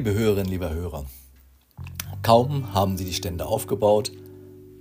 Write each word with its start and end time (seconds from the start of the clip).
Liebe 0.00 0.14
Hörerinnen, 0.14 0.50
lieber 0.50 0.72
Hörer, 0.72 1.04
kaum 2.22 2.72
haben 2.72 2.96
Sie 2.96 3.04
die 3.04 3.12
Stände 3.12 3.44
aufgebaut, 3.44 4.10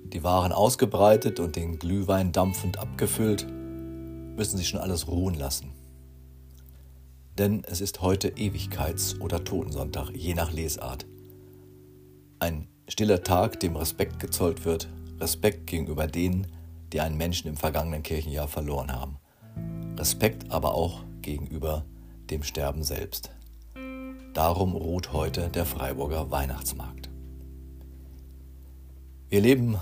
die 0.05 0.23
Waren 0.23 0.54
ausgebreitet 0.54 1.42
und 1.42 1.57
den 1.57 1.78
Glühwein 1.78 2.32
dampfend 2.32 2.80
abgefüllt, 2.80 3.45
müssen 3.45 4.58
Sie 4.58 4.63
schon 4.63 4.80
alles 4.80 5.09
ruhen 5.09 5.36
lassen. 5.36 5.73
Denn 7.38 7.66
es 7.66 7.82
ist 7.82 8.02
heute 8.02 8.30
Ewigkeits- 8.30 9.20
oder 9.20 9.44
Totensonntag, 9.44 10.09
je 10.16 10.36
nach 10.36 10.54
Lesart. 10.54 11.05
Ein 12.40 12.70
stiller 12.88 13.22
Tag, 13.22 13.59
dem 13.59 13.76
Respekt 13.76 14.22
gezollt 14.22 14.63
wird, 14.63 14.88
Respekt 15.20 15.67
gegenüber 15.67 16.08
denen, 16.08 16.48
die 16.94 17.02
einen 17.02 17.17
Menschen 17.17 17.49
im 17.49 17.58
vergangenen 17.58 18.04
Kirchenjahr 18.04 18.48
verloren 18.48 18.94
haben. 18.94 19.17
Respekt 19.98 20.49
aber 20.49 20.76
auch 20.76 21.02
gegenüber 21.22 21.84
dem 22.30 22.41
Sterben 22.41 22.84
selbst. 22.84 23.31
Darum 24.34 24.76
ruht 24.76 25.12
heute 25.14 25.50
der 25.50 25.66
Freiburger 25.66 26.30
Weihnachtsmarkt. 26.30 27.10
Wir 29.30 29.42
leben 29.42 29.78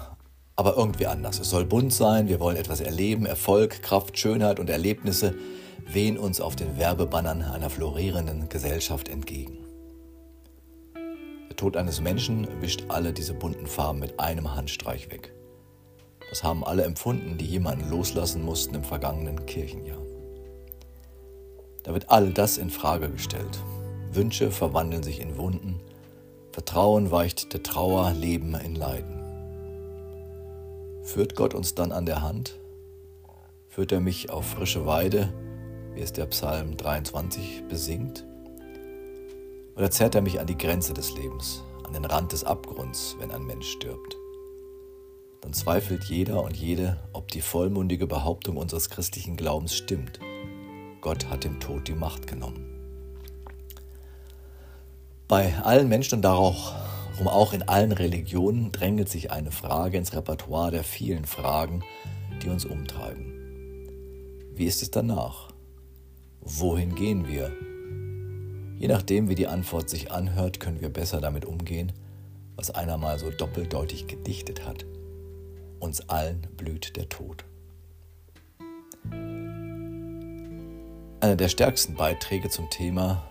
aber 0.55 0.75
irgendwie 0.75 1.07
anders. 1.07 1.39
Es 1.39 1.49
soll 1.49 1.65
bunt 1.65 1.93
sein, 1.93 2.27
wir 2.27 2.39
wollen 2.39 2.57
etwas 2.57 2.81
erleben, 2.81 3.25
Erfolg, 3.25 3.81
Kraft, 3.81 4.17
Schönheit 4.17 4.59
und 4.59 4.69
Erlebnisse 4.69 5.35
wehen 5.85 6.17
uns 6.17 6.41
auf 6.41 6.55
den 6.55 6.77
Werbebannern 6.77 7.43
einer 7.43 7.69
florierenden 7.69 8.49
Gesellschaft 8.49 9.07
entgegen. 9.07 9.59
Der 11.49 11.55
Tod 11.55 11.77
eines 11.77 12.01
Menschen 12.01 12.47
wischt 12.61 12.85
alle 12.89 13.13
diese 13.13 13.33
bunten 13.33 13.67
Farben 13.67 13.99
mit 13.99 14.19
einem 14.19 14.55
Handstreich 14.55 15.11
weg. 15.11 15.33
Das 16.29 16.43
haben 16.43 16.65
alle 16.65 16.83
empfunden, 16.83 17.37
die 17.37 17.45
jemanden 17.45 17.89
loslassen 17.89 18.43
mussten 18.43 18.75
im 18.75 18.83
vergangenen 18.83 19.45
Kirchenjahr. 19.45 20.01
Da 21.83 21.93
wird 21.93 22.09
all 22.09 22.33
das 22.33 22.57
in 22.57 22.69
Frage 22.69 23.09
gestellt. 23.09 23.59
Wünsche 24.11 24.51
verwandeln 24.51 25.03
sich 25.03 25.19
in 25.19 25.37
Wunden, 25.37 25.79
Vertrauen 26.51 27.11
weicht 27.11 27.53
der 27.53 27.61
Trauer, 27.61 28.13
Leben 28.13 28.55
in 28.55 28.73
Leiden. 28.75 29.19
Führt 31.03 31.35
Gott 31.35 31.53
uns 31.53 31.75
dann 31.75 31.91
an 31.91 32.05
der 32.05 32.21
Hand? 32.21 32.59
Führt 33.67 33.91
er 33.91 33.99
mich 33.99 34.31
auf 34.31 34.45
frische 34.45 34.85
Weide, 34.85 35.31
wie 35.93 36.01
es 36.01 36.13
der 36.13 36.25
Psalm 36.25 36.75
23 36.75 37.63
besingt? 37.69 38.25
Oder 39.75 39.91
zerrt 39.91 40.15
er 40.15 40.21
mich 40.21 40.39
an 40.39 40.47
die 40.47 40.57
Grenze 40.57 40.93
des 40.93 41.15
Lebens, 41.15 41.63
an 41.85 41.93
den 41.93 42.05
Rand 42.05 42.31
des 42.31 42.43
Abgrunds, 42.43 43.15
wenn 43.19 43.31
ein 43.31 43.45
Mensch 43.45 43.69
stirbt? 43.69 44.17
Dann 45.41 45.53
zweifelt 45.53 46.05
jeder 46.05 46.41
und 46.41 46.57
jede, 46.57 46.99
ob 47.13 47.27
die 47.29 47.41
vollmundige 47.41 48.07
Behauptung 48.07 48.57
unseres 48.57 48.89
christlichen 48.89 49.37
Glaubens 49.37 49.75
stimmt. 49.75 50.19
Gott 51.01 51.29
hat 51.29 51.43
dem 51.43 51.59
Tod 51.59 51.87
die 51.87 51.93
Macht 51.93 52.25
genommen. 52.25 52.76
Bei 55.27 55.53
allen 55.63 55.89
Menschen 55.89 56.15
und 56.15 56.21
darum 56.21 57.27
auch 57.27 57.51
in 57.51 57.63
allen 57.63 57.91
Religionen 57.91 58.71
drängelt 58.71 59.09
sich 59.09 59.29
eine 59.29 59.51
Frage 59.51 59.97
ins 59.97 60.13
Repertoire 60.13 60.71
der 60.71 60.85
vielen 60.85 61.25
Fragen, 61.25 61.83
die 62.41 62.47
uns 62.47 62.63
umtreiben. 62.63 63.33
Wie 64.55 64.65
ist 64.65 64.81
es 64.81 64.89
danach? 64.89 65.49
Wohin 66.39 66.95
gehen 66.95 67.27
wir? 67.27 67.51
Je 68.79 68.87
nachdem, 68.87 69.27
wie 69.27 69.35
die 69.35 69.47
Antwort 69.47 69.89
sich 69.89 70.11
anhört, 70.11 70.61
können 70.61 70.79
wir 70.79 70.89
besser 70.89 71.19
damit 71.19 71.43
umgehen, 71.43 71.91
was 72.55 72.71
einer 72.71 72.97
mal 72.97 73.19
so 73.19 73.29
doppeldeutig 73.29 74.07
gedichtet 74.07 74.65
hat. 74.65 74.85
Uns 75.79 76.07
allen 76.09 76.47
blüht 76.55 76.95
der 76.95 77.09
Tod. 77.09 77.43
Einer 81.19 81.35
der 81.35 81.49
stärksten 81.49 81.95
Beiträge 81.95 82.49
zum 82.49 82.69
Thema, 82.69 83.27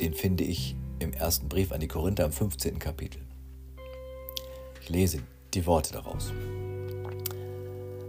den 0.00 0.14
finde 0.14 0.44
ich 0.44 0.76
im 1.00 1.12
ersten 1.12 1.48
Brief 1.48 1.72
an 1.72 1.80
die 1.80 1.88
Korinther 1.88 2.24
im 2.24 2.32
15. 2.32 2.78
Kapitel. 2.78 3.22
Ich 4.80 4.88
lese 4.88 5.20
die 5.54 5.66
Worte 5.66 5.92
daraus. 5.92 6.32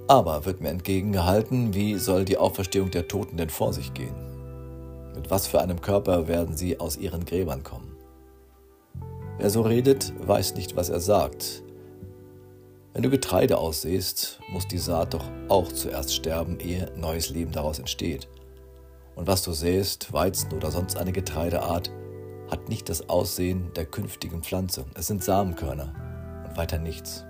Aber 0.07 0.45
wird 0.45 0.61
mir 0.61 0.69
entgegengehalten, 0.69 1.73
wie 1.73 1.95
soll 1.95 2.25
die 2.25 2.37
Auferstehung 2.37 2.91
der 2.91 3.07
Toten 3.07 3.37
denn 3.37 3.49
vor 3.49 3.73
sich 3.73 3.93
gehen? 3.93 4.15
Mit 5.15 5.29
was 5.31 5.47
für 5.47 5.61
einem 5.61 5.81
Körper 5.81 6.27
werden 6.27 6.57
sie 6.57 6.79
aus 6.79 6.97
ihren 6.97 7.25
Gräbern 7.25 7.63
kommen? 7.63 7.95
Wer 9.37 9.49
so 9.49 9.61
redet, 9.61 10.13
weiß 10.27 10.55
nicht, 10.55 10.75
was 10.75 10.89
er 10.89 10.99
sagt. 10.99 11.63
Wenn 12.93 13.03
du 13.03 13.09
Getreide 13.09 13.57
aussehst, 13.57 14.39
muss 14.51 14.67
die 14.67 14.77
Saat 14.77 15.13
doch 15.13 15.25
auch 15.47 15.71
zuerst 15.71 16.13
sterben, 16.13 16.59
ehe 16.59 16.91
neues 16.97 17.29
Leben 17.29 17.51
daraus 17.51 17.79
entsteht. 17.79 18.27
Und 19.15 19.27
was 19.27 19.43
du 19.43 19.53
säst, 19.53 20.11
Weizen 20.11 20.51
oder 20.51 20.71
sonst 20.71 20.97
eine 20.97 21.13
Getreideart, 21.13 21.89
hat 22.51 22.67
nicht 22.69 22.89
das 22.89 23.09
Aussehen 23.09 23.71
der 23.75 23.85
künftigen 23.85 24.43
Pflanze. 24.43 24.85
Es 24.93 25.07
sind 25.07 25.23
Samenkörner 25.23 25.93
und 26.47 26.57
weiter 26.57 26.77
nichts. 26.77 27.25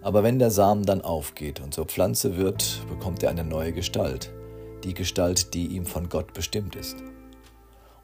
Aber 0.00 0.24
wenn 0.24 0.38
der 0.38 0.50
Samen 0.50 0.84
dann 0.84 1.02
aufgeht 1.02 1.60
und 1.60 1.72
zur 1.72 1.84
Pflanze 1.84 2.36
wird, 2.36 2.84
bekommt 2.88 3.22
er 3.22 3.30
eine 3.30 3.44
neue 3.44 3.72
Gestalt, 3.72 4.32
die 4.82 4.94
Gestalt, 4.94 5.54
die 5.54 5.66
ihm 5.68 5.86
von 5.86 6.08
Gott 6.08 6.32
bestimmt 6.32 6.74
ist. 6.74 6.96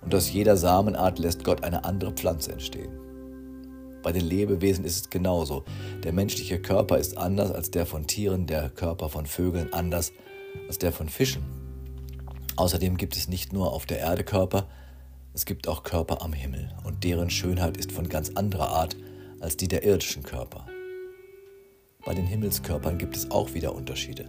Und 0.00 0.14
aus 0.14 0.30
jeder 0.30 0.56
Samenart 0.56 1.18
lässt 1.18 1.42
Gott 1.42 1.64
eine 1.64 1.84
andere 1.84 2.12
Pflanze 2.12 2.52
entstehen. 2.52 3.00
Bei 4.02 4.12
den 4.12 4.24
Lebewesen 4.24 4.84
ist 4.84 4.96
es 4.96 5.10
genauso. 5.10 5.64
Der 6.04 6.12
menschliche 6.12 6.60
Körper 6.60 6.98
ist 6.98 7.18
anders 7.18 7.50
als 7.50 7.72
der 7.72 7.84
von 7.84 8.06
Tieren, 8.06 8.46
der 8.46 8.70
Körper 8.70 9.08
von 9.08 9.26
Vögeln 9.26 9.72
anders 9.72 10.12
als 10.68 10.78
der 10.78 10.92
von 10.92 11.08
Fischen. 11.08 11.42
Außerdem 12.54 12.96
gibt 12.96 13.16
es 13.16 13.28
nicht 13.28 13.52
nur 13.52 13.72
auf 13.72 13.86
der 13.86 13.98
Erde 13.98 14.22
Körper, 14.22 14.68
es 15.38 15.44
gibt 15.44 15.68
auch 15.68 15.84
Körper 15.84 16.20
am 16.22 16.32
Himmel 16.32 16.68
und 16.82 17.04
deren 17.04 17.30
Schönheit 17.30 17.76
ist 17.76 17.92
von 17.92 18.08
ganz 18.08 18.30
anderer 18.30 18.70
Art 18.70 18.96
als 19.38 19.56
die 19.56 19.68
der 19.68 19.84
irdischen 19.84 20.24
Körper. 20.24 20.66
Bei 22.04 22.12
den 22.12 22.26
Himmelskörpern 22.26 22.98
gibt 22.98 23.16
es 23.16 23.30
auch 23.30 23.54
wieder 23.54 23.72
Unterschiede. 23.72 24.28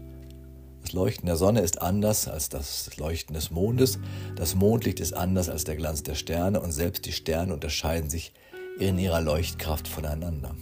Das 0.83 0.93
Leuchten 0.93 1.25
der 1.25 1.35
Sonne 1.35 1.61
ist 1.61 1.81
anders 1.81 2.27
als 2.27 2.49
das 2.49 2.95
Leuchten 2.97 3.33
des 3.33 3.49
Mondes, 3.49 3.97
das 4.35 4.53
Mondlicht 4.53 4.99
ist 4.99 5.13
anders 5.13 5.49
als 5.49 5.63
der 5.63 5.77
Glanz 5.77 6.03
der 6.03 6.13
Sterne 6.13 6.61
und 6.61 6.73
selbst 6.73 7.07
die 7.07 7.11
Sterne 7.11 7.55
unterscheiden 7.55 8.11
sich 8.11 8.31
in 8.77 8.99
ihrer 8.99 9.19
Leuchtkraft 9.19 9.87
voneinander. 9.87 10.55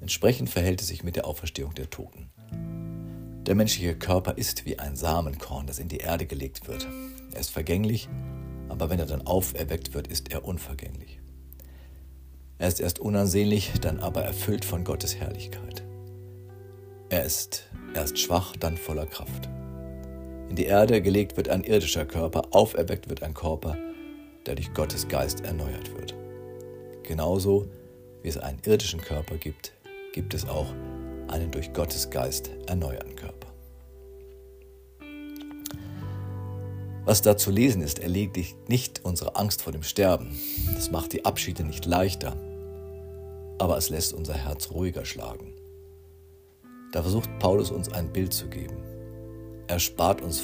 Entsprechend 0.00 0.50
verhält 0.50 0.80
es 0.80 0.88
sich 0.88 1.04
mit 1.04 1.14
der 1.14 1.28
Auferstehung 1.28 1.74
der 1.74 1.90
Toten. 1.90 2.28
Der 3.46 3.54
menschliche 3.54 3.94
Körper 3.94 4.36
ist 4.36 4.66
wie 4.66 4.80
ein 4.80 4.96
Samenkorn, 4.96 5.68
das 5.68 5.78
in 5.78 5.86
die 5.86 5.98
Erde 5.98 6.26
gelegt 6.26 6.66
wird. 6.66 6.88
Er 7.32 7.40
ist 7.40 7.50
vergänglich, 7.50 8.08
aber 8.68 8.90
wenn 8.90 8.98
er 8.98 9.06
dann 9.06 9.26
auferweckt 9.26 9.94
wird, 9.94 10.08
ist 10.08 10.32
er 10.32 10.44
unvergänglich. 10.44 11.20
Er 12.58 12.68
ist 12.68 12.80
erst 12.80 12.98
unansehnlich, 12.98 13.72
dann 13.80 14.00
aber 14.00 14.22
erfüllt 14.22 14.64
von 14.64 14.84
Gottes 14.84 15.16
Herrlichkeit. 15.16 15.82
Er 17.08 17.24
ist 17.24 17.70
erst 17.94 18.18
schwach, 18.18 18.56
dann 18.56 18.76
voller 18.76 19.06
Kraft. 19.06 19.48
In 20.48 20.56
die 20.56 20.64
Erde 20.64 21.02
gelegt 21.02 21.36
wird 21.36 21.48
ein 21.48 21.64
irdischer 21.64 22.04
Körper, 22.04 22.42
auferweckt 22.50 23.08
wird 23.08 23.22
ein 23.22 23.34
Körper, 23.34 23.76
der 24.46 24.54
durch 24.54 24.72
Gottes 24.74 25.08
Geist 25.08 25.40
erneuert 25.44 25.94
wird. 25.96 26.14
Genauso 27.02 27.66
wie 28.22 28.28
es 28.28 28.38
einen 28.38 28.60
irdischen 28.64 29.00
Körper 29.00 29.36
gibt, 29.36 29.72
gibt 30.12 30.34
es 30.34 30.48
auch 30.48 30.72
einen 31.28 31.50
durch 31.50 31.72
Gottes 31.72 32.10
Geist 32.10 32.50
erneuerten 32.66 33.16
Körper. 33.16 33.53
Was 37.04 37.20
da 37.20 37.36
zu 37.36 37.50
lesen 37.50 37.82
ist, 37.82 37.98
erledigt 37.98 38.68
nicht 38.68 39.04
unsere 39.04 39.36
Angst 39.36 39.62
vor 39.62 39.72
dem 39.72 39.82
Sterben. 39.82 40.38
Das 40.74 40.90
macht 40.90 41.12
die 41.12 41.24
Abschiede 41.26 41.62
nicht 41.62 41.84
leichter, 41.84 42.36
aber 43.58 43.76
es 43.76 43.90
lässt 43.90 44.14
unser 44.14 44.34
Herz 44.34 44.70
ruhiger 44.70 45.04
schlagen. 45.04 45.52
Da 46.92 47.02
versucht 47.02 47.28
Paulus 47.40 47.70
uns 47.70 47.92
ein 47.92 48.12
Bild 48.12 48.32
zu 48.32 48.48
geben. 48.48 48.76
Er 49.66 49.80
spart 49.80 50.22
uns 50.22 50.42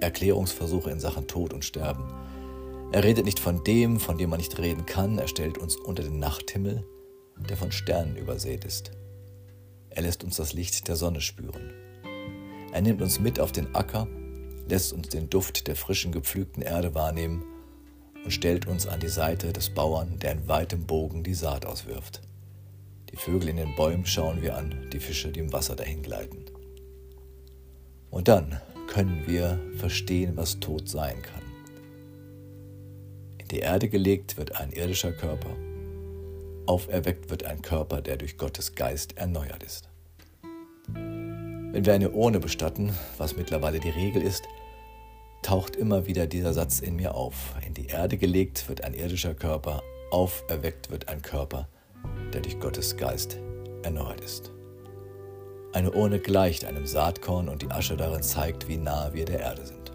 Erklärungsversuche 0.00 0.90
in 0.90 0.98
Sachen 0.98 1.28
Tod 1.28 1.52
und 1.52 1.64
Sterben. 1.64 2.12
Er 2.92 3.04
redet 3.04 3.24
nicht 3.24 3.38
von 3.38 3.62
dem, 3.62 4.00
von 4.00 4.18
dem 4.18 4.30
man 4.30 4.38
nicht 4.38 4.58
reden 4.58 4.86
kann. 4.86 5.18
Er 5.18 5.28
stellt 5.28 5.58
uns 5.58 5.76
unter 5.76 6.02
den 6.02 6.18
Nachthimmel, 6.18 6.84
der 7.48 7.56
von 7.56 7.70
Sternen 7.70 8.16
übersät 8.16 8.64
ist. 8.64 8.90
Er 9.90 10.02
lässt 10.02 10.24
uns 10.24 10.36
das 10.36 10.54
Licht 10.54 10.88
der 10.88 10.96
Sonne 10.96 11.20
spüren. 11.20 11.72
Er 12.72 12.80
nimmt 12.80 13.02
uns 13.02 13.20
mit 13.20 13.38
auf 13.38 13.52
den 13.52 13.74
Acker, 13.74 14.08
lässt 14.70 14.92
uns 14.92 15.08
den 15.08 15.28
Duft 15.28 15.66
der 15.66 15.74
frischen 15.74 16.12
gepflügten 16.12 16.62
Erde 16.62 16.94
wahrnehmen 16.94 17.44
und 18.24 18.30
stellt 18.30 18.66
uns 18.66 18.86
an 18.86 19.00
die 19.00 19.08
Seite 19.08 19.52
des 19.52 19.70
Bauern, 19.70 20.18
der 20.20 20.32
in 20.32 20.48
weitem 20.48 20.86
Bogen 20.86 21.24
die 21.24 21.34
Saat 21.34 21.66
auswirft. 21.66 22.22
Die 23.10 23.16
Vögel 23.16 23.48
in 23.48 23.56
den 23.56 23.74
Bäumen 23.74 24.06
schauen 24.06 24.40
wir 24.42 24.56
an, 24.56 24.88
die 24.92 25.00
Fische, 25.00 25.32
die 25.32 25.40
im 25.40 25.52
Wasser 25.52 25.74
dahin 25.74 26.02
gleiten. 26.02 26.44
Und 28.10 28.28
dann 28.28 28.60
können 28.86 29.24
wir 29.26 29.58
verstehen, 29.76 30.36
was 30.36 30.60
Tod 30.60 30.88
sein 30.88 31.20
kann. 31.22 31.42
In 33.38 33.48
die 33.48 33.58
Erde 33.58 33.88
gelegt 33.88 34.36
wird 34.36 34.56
ein 34.56 34.70
irdischer 34.70 35.12
Körper, 35.12 35.50
auferweckt 36.66 37.30
wird 37.30 37.44
ein 37.44 37.62
Körper, 37.62 38.00
der 38.00 38.16
durch 38.16 38.36
Gottes 38.36 38.76
Geist 38.76 39.16
erneuert 39.16 39.64
ist. 39.64 39.88
Wenn 40.92 41.86
wir 41.86 41.94
eine 41.94 42.10
Urne 42.10 42.38
bestatten, 42.38 42.94
was 43.18 43.36
mittlerweile 43.36 43.80
die 43.80 43.90
Regel 43.90 44.22
ist, 44.22 44.44
taucht 45.42 45.76
immer 45.76 46.06
wieder 46.06 46.26
dieser 46.26 46.52
Satz 46.52 46.80
in 46.80 46.96
mir 46.96 47.14
auf. 47.14 47.54
In 47.66 47.74
die 47.74 47.86
Erde 47.86 48.18
gelegt 48.18 48.68
wird 48.68 48.84
ein 48.84 48.94
irdischer 48.94 49.34
Körper, 49.34 49.82
auferweckt 50.10 50.90
wird 50.90 51.08
ein 51.08 51.22
Körper, 51.22 51.68
der 52.32 52.40
durch 52.42 52.60
Gottes 52.60 52.96
Geist 52.96 53.38
erneuert 53.82 54.20
ist. 54.20 54.52
Eine 55.72 55.92
Urne 55.92 56.18
gleicht 56.18 56.64
einem 56.64 56.86
Saatkorn 56.86 57.48
und 57.48 57.62
die 57.62 57.70
Asche 57.70 57.96
darin 57.96 58.22
zeigt, 58.22 58.68
wie 58.68 58.76
nahe 58.76 59.14
wir 59.14 59.24
der 59.24 59.40
Erde 59.40 59.64
sind. 59.66 59.92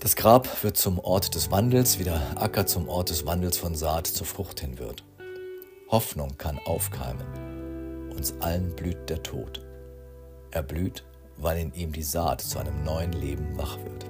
Das 0.00 0.16
Grab 0.16 0.62
wird 0.62 0.76
zum 0.76 0.98
Ort 0.98 1.34
des 1.34 1.50
Wandels, 1.50 1.98
wie 1.98 2.04
der 2.04 2.20
Acker 2.36 2.66
zum 2.66 2.88
Ort 2.88 3.10
des 3.10 3.26
Wandels 3.26 3.56
von 3.56 3.74
Saat 3.74 4.06
zur 4.06 4.26
Frucht 4.26 4.60
hin 4.60 4.78
wird. 4.78 5.04
Hoffnung 5.88 6.36
kann 6.38 6.58
aufkeimen. 6.66 8.10
Uns 8.14 8.34
allen 8.40 8.74
blüht 8.74 9.08
der 9.08 9.22
Tod. 9.22 9.64
Er 10.50 10.62
blüht, 10.62 11.04
weil 11.36 11.58
in 11.58 11.74
ihm 11.74 11.92
die 11.92 12.02
Saat 12.02 12.40
zu 12.40 12.58
einem 12.58 12.84
neuen 12.84 13.12
Leben 13.12 13.56
wach 13.56 13.78
wird. 13.78 14.06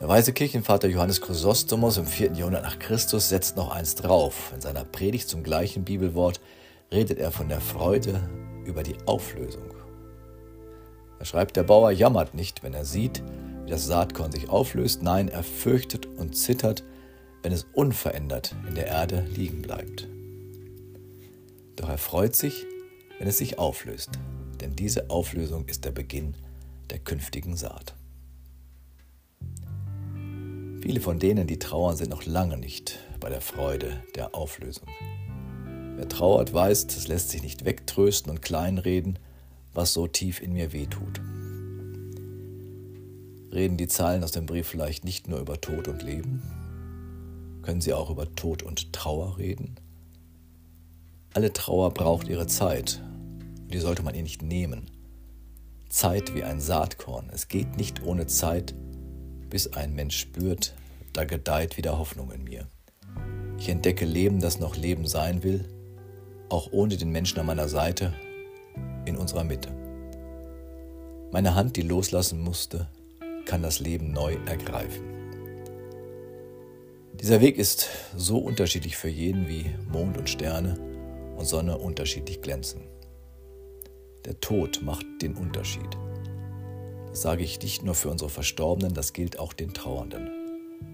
Der 0.00 0.08
weise 0.08 0.32
Kirchenvater 0.32 0.88
Johannes 0.88 1.20
Chrysostomos 1.20 1.96
im 1.96 2.06
4. 2.06 2.32
Jahrhundert 2.32 2.64
nach 2.64 2.78
Christus 2.80 3.28
setzt 3.28 3.56
noch 3.56 3.70
eins 3.70 3.94
drauf. 3.94 4.52
In 4.52 4.60
seiner 4.60 4.84
Predigt 4.84 5.28
zum 5.28 5.44
gleichen 5.44 5.84
Bibelwort 5.84 6.40
redet 6.90 7.18
er 7.18 7.30
von 7.30 7.48
der 7.48 7.60
Freude 7.60 8.28
über 8.64 8.82
die 8.82 8.96
Auflösung. 9.06 9.72
Er 11.20 11.24
schreibt, 11.24 11.56
der 11.56 11.62
Bauer 11.62 11.92
jammert 11.92 12.34
nicht, 12.34 12.64
wenn 12.64 12.74
er 12.74 12.84
sieht, 12.84 13.22
wie 13.64 13.70
das 13.70 13.86
Saatkorn 13.86 14.32
sich 14.32 14.48
auflöst. 14.48 15.04
Nein, 15.04 15.28
er 15.28 15.44
fürchtet 15.44 16.06
und 16.06 16.36
zittert, 16.36 16.82
wenn 17.42 17.52
es 17.52 17.66
unverändert 17.72 18.56
in 18.68 18.74
der 18.74 18.88
Erde 18.88 19.24
liegen 19.32 19.62
bleibt. 19.62 20.08
Doch 21.76 21.88
er 21.88 21.98
freut 21.98 22.34
sich, 22.34 22.66
wenn 23.20 23.28
es 23.28 23.38
sich 23.38 23.60
auflöst, 23.60 24.10
denn 24.62 24.76
diese 24.76 25.10
Auflösung 25.10 25.66
ist 25.66 25.84
der 25.84 25.90
Beginn 25.90 26.34
der 26.90 27.00
künftigen 27.00 27.56
Saat. 27.56 27.94
Viele 30.80 31.00
von 31.00 31.18
denen, 31.18 31.46
die 31.46 31.58
trauern, 31.58 31.96
sind 31.96 32.10
noch 32.10 32.24
lange 32.24 32.56
nicht 32.56 32.98
bei 33.20 33.28
der 33.28 33.40
Freude 33.40 34.02
der 34.14 34.34
Auflösung. 34.34 34.88
Wer 35.96 36.08
trauert, 36.08 36.52
weiß, 36.52 36.86
es 36.86 37.08
lässt 37.08 37.30
sich 37.30 37.42
nicht 37.42 37.64
wegtrösten 37.64 38.30
und 38.30 38.42
kleinreden, 38.42 39.18
was 39.74 39.92
so 39.92 40.06
tief 40.06 40.40
in 40.40 40.52
mir 40.52 40.72
wehtut. 40.72 41.20
Reden 43.52 43.76
die 43.76 43.88
Zeilen 43.88 44.24
aus 44.24 44.32
dem 44.32 44.46
Brief 44.46 44.66
vielleicht 44.66 45.04
nicht 45.04 45.28
nur 45.28 45.40
über 45.40 45.60
Tod 45.60 45.88
und 45.88 46.02
Leben? 46.02 46.42
Können 47.62 47.80
sie 47.80 47.92
auch 47.92 48.10
über 48.10 48.34
Tod 48.34 48.62
und 48.62 48.92
Trauer 48.92 49.38
reden? 49.38 49.76
Alle 51.34 51.52
Trauer 51.52 51.92
braucht 51.92 52.28
ihre 52.28 52.46
Zeit 52.46 53.02
die 53.72 53.80
sollte 53.80 54.02
man 54.02 54.14
ihr 54.14 54.22
nicht 54.22 54.42
nehmen. 54.42 54.90
Zeit 55.88 56.34
wie 56.34 56.44
ein 56.44 56.60
Saatkorn. 56.60 57.28
Es 57.32 57.48
geht 57.48 57.76
nicht 57.76 58.02
ohne 58.02 58.26
Zeit, 58.26 58.74
bis 59.50 59.72
ein 59.72 59.94
Mensch 59.94 60.18
spürt, 60.18 60.74
da 61.12 61.24
gedeiht 61.24 61.76
wieder 61.76 61.98
Hoffnung 61.98 62.30
in 62.30 62.44
mir. 62.44 62.66
Ich 63.58 63.68
entdecke 63.68 64.04
Leben, 64.04 64.40
das 64.40 64.58
noch 64.58 64.76
Leben 64.76 65.06
sein 65.06 65.42
will, 65.42 65.68
auch 66.48 66.72
ohne 66.72 66.96
den 66.96 67.10
Menschen 67.10 67.38
an 67.38 67.46
meiner 67.46 67.68
Seite, 67.68 68.14
in 69.04 69.16
unserer 69.16 69.44
Mitte. 69.44 69.68
Meine 71.30 71.54
Hand, 71.54 71.76
die 71.76 71.82
loslassen 71.82 72.40
musste, 72.40 72.88
kann 73.44 73.62
das 73.62 73.80
Leben 73.80 74.12
neu 74.12 74.36
ergreifen. 74.46 75.02
Dieser 77.14 77.40
Weg 77.40 77.58
ist 77.58 77.88
so 78.16 78.38
unterschiedlich 78.38 78.96
für 78.96 79.08
jeden 79.08 79.48
wie 79.48 79.66
Mond 79.90 80.16
und 80.18 80.28
Sterne 80.28 80.78
und 81.36 81.44
Sonne 81.44 81.78
unterschiedlich 81.78 82.40
glänzen. 82.40 82.82
Der 84.24 84.38
Tod 84.40 84.82
macht 84.82 85.06
den 85.20 85.34
Unterschied. 85.34 85.98
Das 87.08 87.22
sage 87.22 87.42
ich 87.42 87.60
nicht 87.60 87.82
nur 87.82 87.94
für 87.94 88.08
unsere 88.08 88.30
Verstorbenen, 88.30 88.94
das 88.94 89.12
gilt 89.12 89.38
auch 89.38 89.52
den 89.52 89.74
Trauernden. 89.74 90.30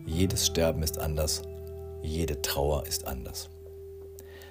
Jedes 0.07 0.47
Sterben 0.47 0.83
ist 0.83 0.99
anders, 0.99 1.43
jede 2.03 2.41
Trauer 2.41 2.87
ist 2.87 3.07
anders. 3.07 3.51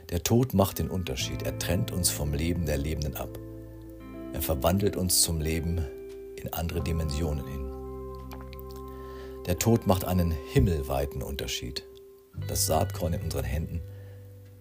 Der 0.10 0.24
Tod 0.24 0.54
macht 0.54 0.80
den 0.80 0.90
Unterschied. 0.90 1.42
Er 1.44 1.58
trennt 1.60 1.92
uns 1.92 2.10
vom 2.10 2.34
Leben 2.34 2.66
der 2.66 2.78
Lebenden 2.78 3.18
ab. 3.18 3.38
Er 4.34 4.42
verwandelt 4.42 4.96
uns 4.96 5.22
zum 5.22 5.42
Leben 5.42 5.86
in 6.36 6.54
andere 6.54 6.82
Dimensionen 6.82 7.46
hin. 7.46 7.72
Der 9.48 9.58
Tod 9.60 9.88
macht 9.88 10.06
einen 10.06 10.32
himmelweiten 10.54 11.22
Unterschied. 11.22 11.84
Das 12.48 12.68
Saatkorn 12.68 13.14
in 13.14 13.24
unseren 13.24 13.46
Händen 13.46 13.82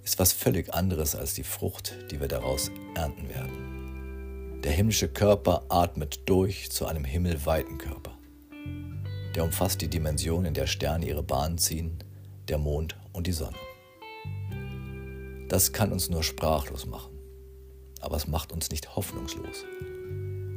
ist 0.02 0.18
was 0.18 0.32
völlig 0.32 0.72
anderes 0.72 1.14
als 1.14 1.34
die 1.34 1.44
Frucht, 1.44 1.96
die 2.10 2.20
wir 2.20 2.28
daraus 2.28 2.70
ernten 2.94 3.28
werden. 3.28 3.85
Der 4.64 4.72
himmlische 4.72 5.08
Körper 5.08 5.64
atmet 5.68 6.28
durch 6.28 6.70
zu 6.70 6.86
einem 6.86 7.04
himmelweiten 7.04 7.78
Körper. 7.78 8.18
Der 9.34 9.44
umfasst 9.44 9.80
die 9.82 9.88
Dimension, 9.88 10.44
in 10.44 10.54
der 10.54 10.66
Sterne 10.66 11.06
ihre 11.06 11.22
Bahn 11.22 11.58
ziehen, 11.58 11.98
der 12.48 12.58
Mond 12.58 12.96
und 13.12 13.26
die 13.26 13.32
Sonne. 13.32 13.56
Das 15.48 15.72
kann 15.72 15.92
uns 15.92 16.10
nur 16.10 16.22
sprachlos 16.22 16.86
machen, 16.86 17.16
aber 18.00 18.16
es 18.16 18.26
macht 18.26 18.52
uns 18.52 18.70
nicht 18.70 18.96
hoffnungslos. 18.96 19.64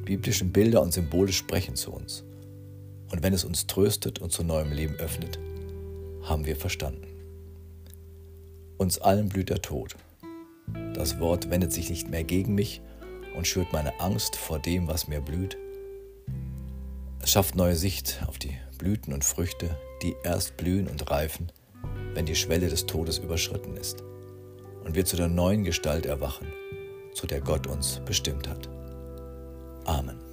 Biblische 0.05 0.45
Bilder 0.45 0.81
und 0.81 0.93
Symbole 0.93 1.31
sprechen 1.31 1.75
zu 1.75 1.91
uns. 1.91 2.23
Und 3.11 3.21
wenn 3.21 3.33
es 3.33 3.43
uns 3.43 3.67
tröstet 3.67 4.19
und 4.19 4.31
zu 4.31 4.43
neuem 4.43 4.71
Leben 4.71 4.95
öffnet, 4.95 5.39
haben 6.23 6.45
wir 6.45 6.55
verstanden. 6.55 7.05
Uns 8.77 8.97
allen 8.97 9.29
blüht 9.29 9.49
der 9.49 9.61
Tod. 9.61 9.95
Das 10.93 11.19
Wort 11.19 11.49
wendet 11.49 11.73
sich 11.73 11.89
nicht 11.89 12.09
mehr 12.09 12.23
gegen 12.23 12.55
mich, 12.55 12.81
und 13.39 13.47
schürt 13.47 13.71
meine 13.71 13.97
Angst 14.01 14.35
vor 14.35 14.59
dem, 14.59 14.89
was 14.89 15.07
mir 15.07 15.21
blüht. 15.21 15.57
Es 17.21 17.31
schafft 17.31 17.55
neue 17.55 17.77
Sicht 17.77 18.21
auf 18.27 18.37
die 18.37 18.57
Blüten 18.77 19.13
und 19.13 19.23
Früchte, 19.23 19.77
die 20.03 20.13
erst 20.25 20.57
blühen 20.57 20.89
und 20.89 21.09
reifen, 21.09 21.49
wenn 22.13 22.25
die 22.25 22.35
Schwelle 22.35 22.67
des 22.67 22.85
Todes 22.85 23.17
überschritten 23.17 23.77
ist 23.77 24.03
und 24.83 24.93
wir 24.93 25.05
zu 25.05 25.15
der 25.15 25.29
neuen 25.29 25.63
Gestalt 25.63 26.05
erwachen, 26.05 26.51
zu 27.13 27.27
der 27.27 27.39
Gott 27.39 27.65
uns 27.65 28.01
bestimmt 28.05 28.49
hat. 28.49 28.67
Amen. 29.85 30.28